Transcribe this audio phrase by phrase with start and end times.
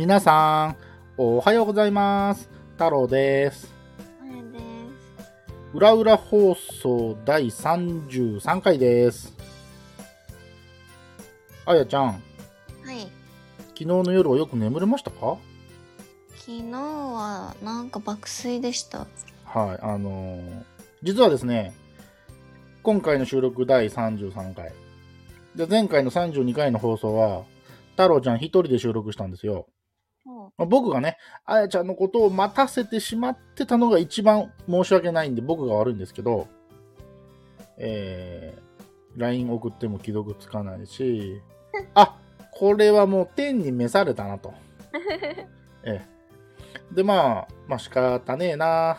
[0.00, 0.76] 皆さん、
[1.18, 2.48] おはようございます。
[2.72, 3.70] 太郎です。
[5.74, 9.36] 裏裏放送第33回です。
[11.66, 12.12] あやちゃん、は
[12.94, 13.10] い。
[13.74, 15.36] 昨日の夜はよく眠れましたか？
[16.34, 19.00] 昨日はなんか爆睡でした。
[19.00, 20.62] はい、あのー
[21.02, 21.74] 実はですね、
[22.82, 24.72] 今回の収録第33回。
[25.54, 27.42] で、前回の32回の放送は、
[27.90, 29.66] 太郎ちゃん一人で収録したんですよ。
[30.60, 36.48] もまあ僕がね、あやちゃんのことを待たせてしまってたのが一番申し訳ないんで、僕が悪いんですけど、
[37.78, 41.40] えー、LINE 送っても既読つかないし、
[41.94, 42.16] あ
[42.52, 44.52] これはもう天に召されたなと。
[45.82, 46.94] ええ。
[46.94, 48.98] で、まあ、まあ仕方ねえな。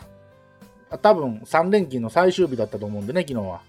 [0.90, 3.60] あ多分3連休の最終日だったと思うんでね、昨日は。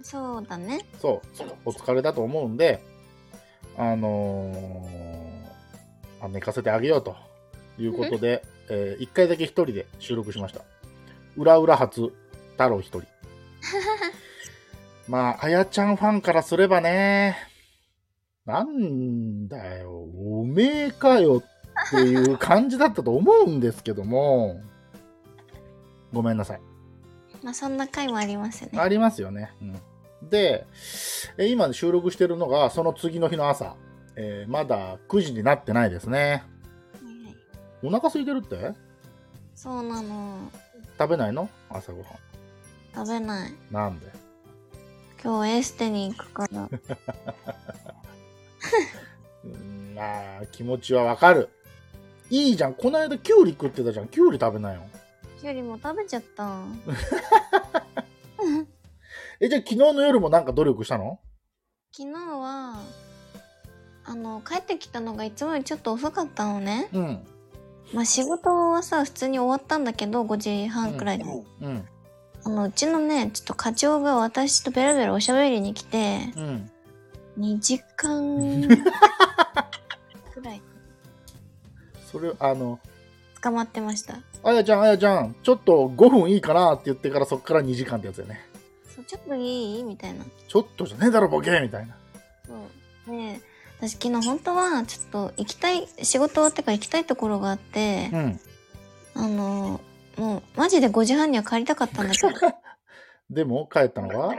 [0.00, 0.84] うそうだね。
[0.98, 2.82] そう、お疲れだと思うんで、
[3.78, 5.13] あのー
[6.24, 7.16] あ寝かせてあげようと
[7.78, 10.62] いうことで、え1回だけ一人で収録しました。
[11.36, 12.12] 裏裏初、
[12.52, 13.02] 太郎一人。
[15.08, 17.36] まあ、あやちゃんファンからすればね、
[18.46, 21.42] なんだよ、おめえかよ
[21.86, 24.60] っていう感じだったと思うんですけども、
[26.12, 26.60] ごめんなさい。
[27.42, 28.70] まあそんな回もありますね。
[28.78, 29.52] ありますよね。
[29.60, 29.64] う
[30.26, 30.66] ん、で、
[31.36, 33.76] え今収録してるのがその次の日の朝。
[34.16, 36.44] えーまだ9時になってないですね。
[37.82, 38.72] お腹空いてるって？
[39.54, 40.50] そうなの。
[40.98, 41.48] 食べないの？
[41.68, 42.10] 朝ごはん。
[42.94, 43.54] 食べない。
[43.70, 44.06] なんで？
[45.22, 46.68] 今日エステに行くから。
[49.44, 51.50] うんまあ、気持ちはわかる。
[52.30, 52.74] いいじゃん。
[52.74, 54.08] この間キュウリ食ってたじゃん。
[54.08, 54.82] キュウリ食べなよ。
[55.40, 56.62] きゅうりも食べちゃった。
[59.40, 61.20] え、じゃあ昨日の夜もなんか努力したの？
[61.92, 62.82] 昨日は、
[64.06, 66.88] あの、帰ってきたのがいつもよりちょっと遅かったのね。
[66.92, 67.26] うん。
[67.92, 71.24] まあ仕事はさ、普通に終わったんだけど、5時半くらいで。
[71.24, 71.88] うん。
[72.44, 76.70] あの、うちのね、ちょっと課長が私とベラベラおしゃべりに来て、うん。
[77.38, 78.62] 2時間
[80.32, 80.62] くらい
[82.12, 82.78] それ、あの、
[83.42, 84.18] 捕まってました。
[84.42, 88.40] あやちゃん、あやちゃん、ちょっと5分いいかなって言ってからそっから2時間ってやつだよね。
[88.94, 89.82] そうちょっといい？
[89.82, 90.24] みたいな。
[90.46, 91.96] ちょっとじゃねえだろ、ボケみたいな。
[92.46, 92.52] そ
[93.08, 93.10] う。
[93.10, 93.40] で、
[93.78, 98.40] 私昨日本当はちょっと行きたい、仕事終わってから行きたいところがあって、うん。
[99.14, 99.80] あの、
[100.16, 102.32] もうマジで5時半には帰りたかったんだけど、
[103.30, 104.34] でも、帰ったのが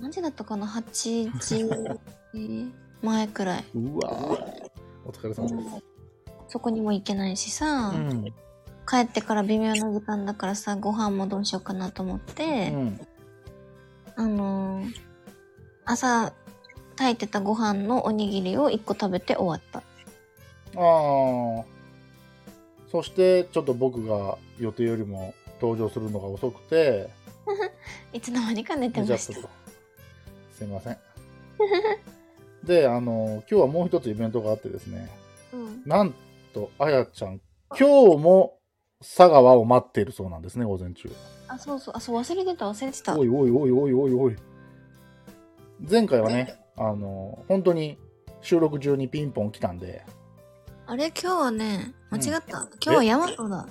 [0.00, 2.72] 何時だったかな ?8 時
[3.02, 3.64] 前くらい。
[3.74, 4.70] うわぁ
[5.04, 5.84] お疲れ様です。
[6.48, 8.24] そこにも行けないしさ、うん。
[8.88, 13.06] 帰ってから微妙な時間だからさ、ご飯もどうしようかなと思って、うん。
[14.16, 15.06] あのー
[15.88, 16.32] 朝
[16.96, 19.78] 炊いてたご飯のおにぎりを1個食べて終わった。
[19.78, 21.64] ああ。
[22.90, 27.08] そして、ちょっと僕が予定よりも登場するのが遅くて、
[28.12, 29.18] いつの間にか寝てました。
[30.52, 30.98] すいません。
[32.64, 35.10] で、あの、今日はもう一つイベントがあってですね、
[35.52, 36.14] うん、なん
[36.52, 37.40] と、あやちゃん、
[37.78, 38.58] 今日も
[39.00, 41.10] 佐川を待っているそうなんですね、午前中。
[41.48, 43.18] あ、そうそう、あ、そう、忘れてた、忘れてた。
[43.18, 44.36] おいおいおいおいおいおい。
[45.88, 47.98] 前回はね、あの、本当に
[48.42, 50.04] 収録中にピンポン来たんで、
[50.86, 52.60] あれ、今日はね、間違った。
[52.62, 53.66] ん今日はヤマトだ。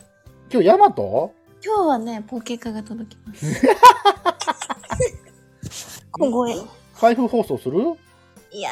[0.51, 1.31] 今日ヤマト？
[1.63, 3.61] 今日はね、ポケカが届きます。
[6.11, 6.55] 小声。
[6.99, 7.79] 開封放送する？
[8.51, 8.71] いや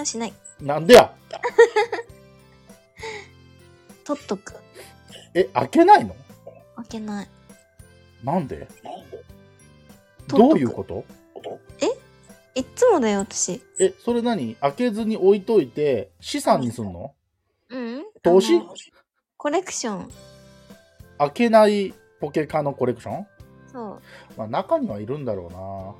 [0.00, 0.34] ー、しない。
[0.60, 1.12] なんでや？
[4.04, 4.54] 取っとく。
[5.34, 6.14] え、開けないの？
[6.76, 7.28] 開けない。
[8.22, 8.68] なんで？
[10.28, 11.04] どういうこと？
[12.58, 13.62] いっつもだよ、私。
[13.78, 14.56] え、それ何？
[14.56, 17.14] 開けずに置いといて資産にすんの？
[17.70, 18.56] うん投資？
[18.56, 18.74] あの
[19.36, 20.10] コレクション。
[21.18, 23.26] 開けないポケカのコレクション？
[23.72, 24.02] そう。
[24.36, 25.94] まあ中にはいるんだろ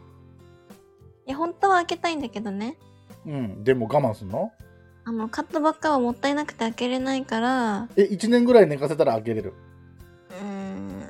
[1.26, 2.76] いや、本当は開けたいんだけどね。
[3.24, 3.36] うな。
[3.36, 3.62] うん。
[3.62, 4.50] でも我慢すんの？
[5.04, 9.54] あの、買ったばっかはもったいなくて開けれないから、え、1年ぐらい寝かせたら開けれる？
[10.30, 10.44] うー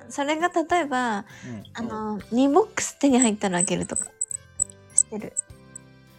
[0.08, 1.24] ん、それが例えば、うん。
[1.72, 4.08] あの、2ボックス手に入ったら開けるとか。
[5.08, 5.32] してる。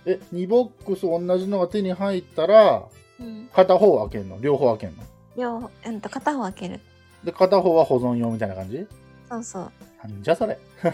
[0.06, 2.84] え、2ボックス同じのが手に入ったら、
[3.20, 3.50] うん。
[3.54, 4.40] 片方開けんの？
[4.40, 5.04] 両方開けんの？
[5.38, 6.80] 両方、うんと、片方開ける。
[7.24, 8.88] で、片方は保存用みたいな感じ？
[9.30, 9.72] そうそう。
[10.02, 10.58] なんじゃそれ？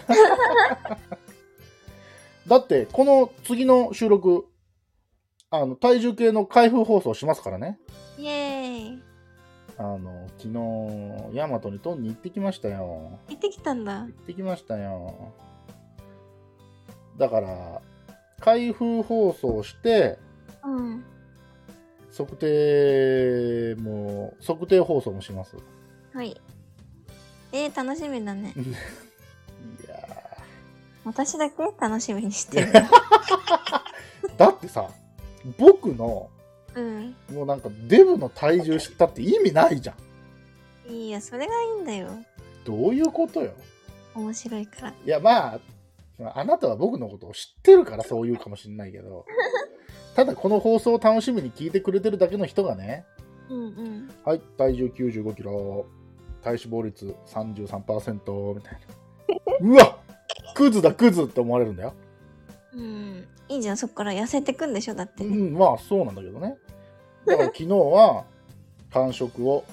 [2.46, 4.46] だって、この次の収録、
[5.50, 7.78] あの、体重計の開封放送しますからね。
[8.18, 9.02] イエーイ。
[9.78, 10.48] あの、昨
[11.32, 13.18] 日、ヤマトにトンに行ってきましたよ。
[13.28, 14.06] 行ってきたんだ行。
[14.06, 15.32] ってきましたよ。
[17.18, 17.80] だから、
[18.40, 20.18] 開封放送して、
[20.64, 21.04] うん。
[22.16, 25.56] 測定も、測定放送もします。
[26.12, 26.40] はい。
[27.52, 28.52] えー、楽しみだね。
[28.56, 29.96] いや
[31.04, 32.72] 私だけ楽しみにしてる。
[32.72, 32.88] ー
[34.36, 34.90] だってさ、
[35.58, 36.28] 僕の、
[36.74, 37.16] うん。
[37.32, 39.94] もうなんかデブの体重知ったって意味ないじゃ
[40.88, 40.92] ん。
[40.92, 42.08] いいや、それがいいんだよ。
[42.64, 43.52] どういうことよ。
[44.14, 44.90] 面白いから。
[44.90, 45.60] いや、まあ、
[46.18, 49.26] あなたは僕のことを知ってるからそう言うかもしれないけど、
[50.16, 53.04] ただこの放送を楽しみに聞いてくれてるだけの人がね、
[53.50, 54.10] うんうん。
[54.24, 55.86] はい、体重95キロ、
[56.42, 59.56] 体脂肪率33%みたいな。
[59.60, 59.98] うわ
[60.54, 61.92] クズだクズって思われるんだよ。
[62.72, 63.26] うん。
[63.48, 65.36] いいじゃん、そっから痩せてくんでしょだってね。
[65.36, 66.56] うん、まあそうなんだけどね。
[67.26, 68.24] だから昨日は
[68.90, 69.64] 完食を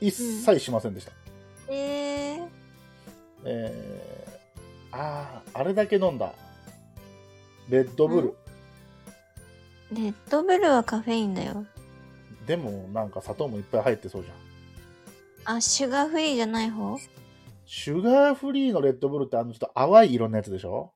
[0.00, 1.12] 一切しませんでした。
[1.68, 2.48] えー、
[3.44, 4.23] えー、
[4.96, 6.32] ああ、あれだけ飲んだ。
[7.68, 8.34] レッドブル。
[9.92, 11.66] レッドブルはカフェインだよ。
[12.46, 15.56] でもなんか砂糖もいっぱい入ってそうじゃん。
[15.56, 16.98] あ、シュガーフリーじゃない方？
[17.66, 20.92] シュガーフリーのレッドブルってあのちょっと淡い色のやつでしょ？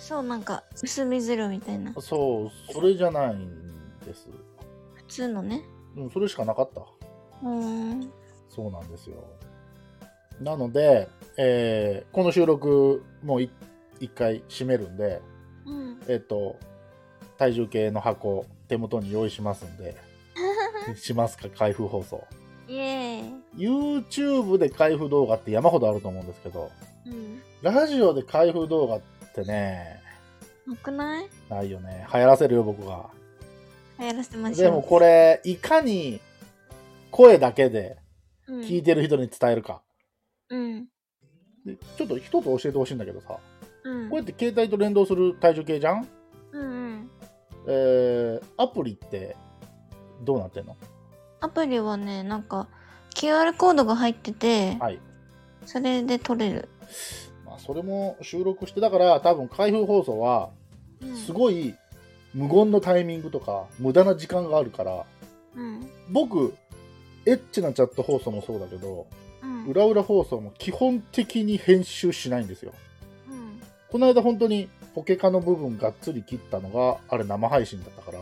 [0.00, 1.92] そう、なんか、薄水色みたいな。
[2.00, 4.28] そう、それじゃないんです。
[4.94, 5.62] 普通のね。
[5.96, 6.80] うん、それしかなかった。
[6.80, 8.10] うーん。
[8.48, 9.16] そうなんですよ。
[10.40, 13.50] なので、えーこの収録もうい
[14.00, 15.20] 一回閉めるんで、
[15.66, 16.00] うん。
[16.08, 16.56] えっ、と、
[17.36, 19.96] 体重計の箱手元に用意しますんで、
[20.96, 21.48] しますか？
[21.50, 22.24] 開封放送。
[22.68, 24.00] イエーイ。
[24.00, 26.70] YouTube で開封動画って山ほどあると思うんですけど、
[27.06, 27.40] うん。
[27.62, 29.00] ラジオで開封動画っ
[29.34, 30.00] てね、
[30.66, 31.28] なくない？
[31.48, 32.06] ないよね。
[32.12, 33.10] 流行らせるよ、僕が。
[33.98, 34.62] 流行らせましょう。
[34.62, 36.20] でもこれ、いかに
[37.10, 37.96] 声だけで
[38.46, 39.82] うん、聞いてる人に伝えるか。
[40.50, 40.86] うん。
[41.66, 43.38] でちょっと一つ教えてほしいんだけどさ、
[43.84, 44.10] うん。
[44.10, 46.08] こうやって携帯と連動する体重計じゃん？
[46.52, 47.10] うんうん。
[47.66, 49.36] えー、アプリって
[50.24, 50.76] どうなってんの？
[51.40, 52.66] アプリはね、なんか、
[53.14, 54.98] QR コードが入ってて、はい。
[55.66, 56.68] それで撮れる。
[57.44, 60.50] まあ、それも収録して、だから多分開封放送は、
[61.00, 61.76] うんすごい
[62.34, 65.04] 無言のタイミングとか、無駄な時間があるから、
[65.54, 65.88] うん。
[66.10, 66.54] 僕、
[67.24, 69.27] エッチなチャット放送もそうだけど、うん。
[69.68, 72.72] 裏裏放送も基本的に編集しないんですよ。
[73.30, 73.60] うん。
[73.90, 78.18] この間本当にポケカの部分がっつり切ったのが、あれ生配信だったから、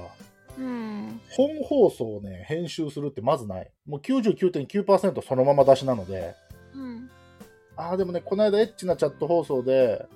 [0.59, 1.21] うん。
[1.31, 3.71] 本放送をね、編集するってまずない。
[3.87, 6.35] もう99.9%そのまま出しなので、
[6.75, 7.11] うん。
[7.77, 10.07] ああ、でもね、この間エッチなチャット放送で、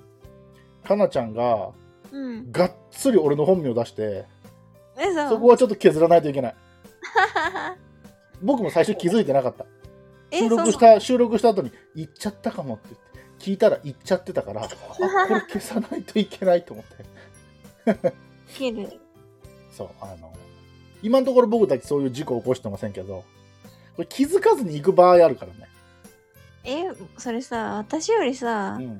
[0.84, 1.70] かなちゃんが
[2.12, 2.52] うん。
[2.52, 4.26] がっつり俺の本名を出して。
[5.28, 6.54] そこはちょっと削らないといけない。
[8.42, 9.66] 僕も最初気づいてなかった。
[10.30, 13.00] え収録した、収録した後に、言っちゃったかもって言っ
[13.38, 16.86] て、聞いたら言っちゃってたから、 あ、これ消さないといけないと思っ
[17.86, 18.14] て。
[19.76, 20.32] そう、あの、
[21.02, 23.24] 今のところ僕たちそういう事故起こしてませんけど、
[23.96, 25.68] これ気づかずに行く場合あるからね。
[26.64, 28.84] え、それさ、私よりさう、ん。
[28.84, 28.90] い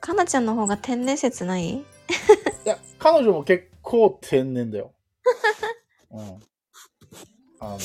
[0.00, 1.84] かなちゃんの方が天然説ない
[2.68, 4.92] や、彼女も結構天然だよ。
[6.12, 6.26] うん。
[7.60, 7.78] あの、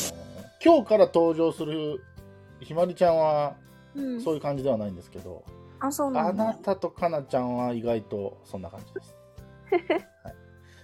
[0.63, 2.03] 今日から登場する
[2.63, 3.55] ひまりちゃんは
[3.95, 5.43] うんそういう感じではないんですけど、
[5.79, 6.33] あ、そうなあ。
[6.33, 9.15] なたとかなちゃんは意外とそんな感じです。
[10.23, 10.35] はい、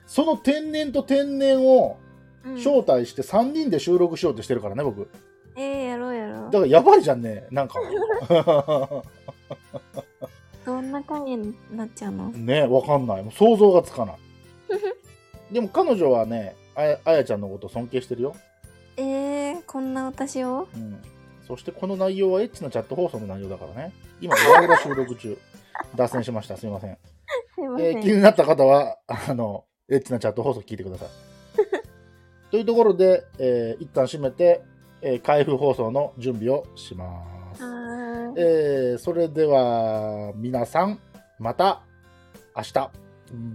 [0.07, 1.97] その天然と天然を
[2.43, 5.09] うん招待して3人で収録しようとしてるからね、僕。
[5.55, 6.51] えー、やろうやろう。
[6.51, 7.75] だからやばいじゃんね、なんか。
[10.65, 12.29] どんな回になっちゃうの？
[12.29, 13.23] ねわかんない。
[13.23, 14.17] もう想像がつかない。
[15.53, 18.35] でも彼女はね、あやあやちゃんのこと尊敬してるよ。
[18.97, 20.67] えー、こんな私を？
[20.75, 21.01] うん。
[21.49, 23.91] そしてこの内容はエッチなチャット放送の内容だからね。
[24.21, 25.35] 今、 裏裏収録中。
[25.95, 26.55] 脱線しました。
[26.55, 26.97] すいません。
[27.55, 27.87] すいません。
[27.87, 31.07] えー気になった方は、あの、エッチなチャット放送聞いてください。
[32.51, 34.61] というところで、えー一旦閉めて、
[35.01, 37.25] えー開封放送の準備をしま
[37.55, 37.63] す。
[38.37, 40.99] えーそれでは、皆さん、
[41.39, 41.81] また
[42.55, 42.91] 明日。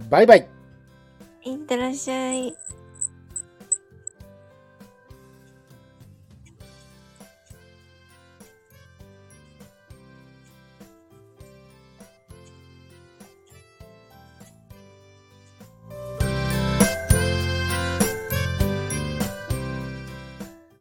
[0.09, 0.49] バイバイ。
[1.43, 2.53] いってらっしゃい。